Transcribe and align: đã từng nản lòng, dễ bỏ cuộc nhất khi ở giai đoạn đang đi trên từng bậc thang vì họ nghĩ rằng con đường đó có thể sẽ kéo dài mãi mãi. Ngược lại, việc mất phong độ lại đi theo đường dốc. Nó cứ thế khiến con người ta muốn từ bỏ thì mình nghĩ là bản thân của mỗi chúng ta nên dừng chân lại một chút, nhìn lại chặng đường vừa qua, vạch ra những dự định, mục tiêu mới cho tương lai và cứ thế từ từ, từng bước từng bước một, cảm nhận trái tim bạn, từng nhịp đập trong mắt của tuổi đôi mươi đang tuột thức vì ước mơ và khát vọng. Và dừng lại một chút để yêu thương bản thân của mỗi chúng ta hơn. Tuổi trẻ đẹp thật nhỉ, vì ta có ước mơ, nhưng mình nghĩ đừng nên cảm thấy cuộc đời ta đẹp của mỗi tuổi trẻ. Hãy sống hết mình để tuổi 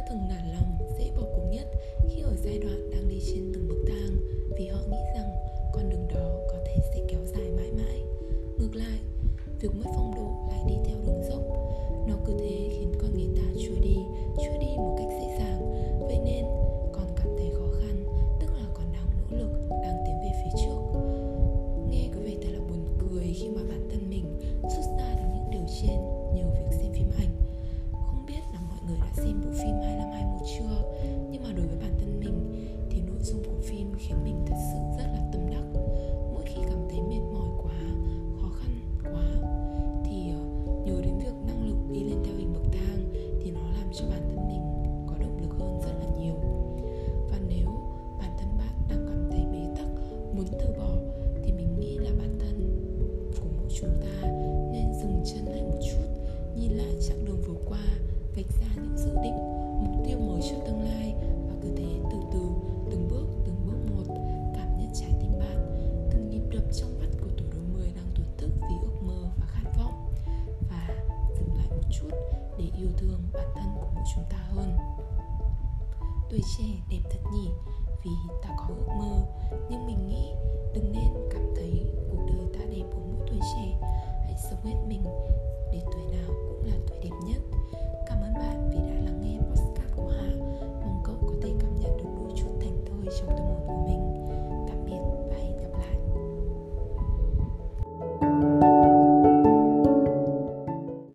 đã 0.00 0.06
từng 0.10 0.28
nản 0.28 0.52
lòng, 0.52 0.78
dễ 0.98 1.10
bỏ 1.16 1.22
cuộc 1.22 1.44
nhất 1.50 1.66
khi 2.08 2.20
ở 2.20 2.36
giai 2.44 2.58
đoạn 2.58 2.90
đang 2.90 3.08
đi 3.08 3.20
trên 3.26 3.52
từng 3.54 3.68
bậc 3.68 3.78
thang 3.86 4.16
vì 4.58 4.66
họ 4.66 4.80
nghĩ 4.90 4.98
rằng 5.16 5.30
con 5.72 5.90
đường 5.90 6.08
đó 6.14 6.40
có 6.48 6.58
thể 6.66 6.76
sẽ 6.94 7.00
kéo 7.08 7.20
dài 7.24 7.50
mãi 7.56 7.70
mãi. 7.72 8.02
Ngược 8.58 8.74
lại, 8.74 8.98
việc 9.60 9.68
mất 9.74 9.90
phong 9.94 10.14
độ 10.16 10.48
lại 10.48 10.64
đi 10.68 10.74
theo 10.84 10.96
đường 11.06 11.22
dốc. 11.28 11.42
Nó 12.08 12.14
cứ 12.26 12.32
thế 12.38 12.68
khiến 12.70 12.92
con 13.00 13.14
người 13.14 13.28
ta 13.36 13.49
muốn 50.40 50.60
từ 50.60 50.66
bỏ 50.78 50.90
thì 51.44 51.52
mình 51.52 51.80
nghĩ 51.80 51.98
là 51.98 52.10
bản 52.18 52.38
thân 52.40 52.86
của 53.40 53.48
mỗi 53.56 53.68
chúng 53.80 54.00
ta 54.00 54.28
nên 54.72 54.94
dừng 54.94 55.22
chân 55.24 55.46
lại 55.46 55.62
một 55.62 55.78
chút, 55.90 56.08
nhìn 56.56 56.70
lại 56.72 56.96
chặng 57.08 57.24
đường 57.24 57.42
vừa 57.46 57.60
qua, 57.68 57.84
vạch 58.36 58.46
ra 58.60 58.82
những 58.82 58.96
dự 58.96 59.10
định, 59.22 59.36
mục 59.84 60.06
tiêu 60.06 60.18
mới 60.18 60.40
cho 60.50 60.56
tương 60.66 60.82
lai 60.82 61.14
và 61.48 61.54
cứ 61.62 61.68
thế 61.76 62.00
từ 62.10 62.18
từ, 62.32 62.40
từng 62.90 63.08
bước 63.10 63.26
từng 63.44 63.56
bước 63.66 63.94
một, 63.96 64.14
cảm 64.54 64.78
nhận 64.78 64.90
trái 64.94 65.10
tim 65.20 65.32
bạn, 65.38 65.56
từng 66.12 66.30
nhịp 66.30 66.42
đập 66.50 66.64
trong 66.72 66.98
mắt 66.98 67.08
của 67.20 67.28
tuổi 67.36 67.46
đôi 67.52 67.62
mươi 67.72 67.92
đang 67.96 68.06
tuột 68.14 68.26
thức 68.38 68.50
vì 68.60 68.76
ước 68.82 69.02
mơ 69.02 69.30
và 69.40 69.46
khát 69.46 69.70
vọng. 69.78 70.12
Và 70.70 70.88
dừng 71.38 71.54
lại 71.56 71.66
một 71.70 71.84
chút 71.90 72.10
để 72.58 72.64
yêu 72.78 72.88
thương 72.96 73.22
bản 73.32 73.48
thân 73.54 73.66
của 73.80 73.88
mỗi 73.94 74.04
chúng 74.14 74.24
ta 74.30 74.38
hơn. 74.38 74.72
Tuổi 76.30 76.40
trẻ 76.58 76.64
đẹp 76.90 77.00
thật 77.10 77.30
nhỉ, 77.32 77.48
vì 78.04 78.10
ta 78.42 78.48
có 78.58 78.64
ước 78.68 78.88
mơ, 78.98 79.26
nhưng 79.70 79.86
mình 79.86 80.08
nghĩ 80.08 80.29
đừng 80.74 80.92
nên 80.92 81.28
cảm 81.30 81.54
thấy 81.56 81.84
cuộc 82.10 82.26
đời 82.26 82.46
ta 82.52 82.64
đẹp 82.70 82.84
của 82.94 83.00
mỗi 83.00 83.26
tuổi 83.28 83.38
trẻ. 83.54 83.78
Hãy 84.24 84.34
sống 84.50 84.64
hết 84.64 84.76
mình 84.88 85.02
để 85.72 85.80
tuổi 85.92 86.02